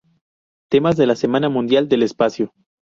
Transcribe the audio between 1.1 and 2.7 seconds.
Semana Mundial del Espacio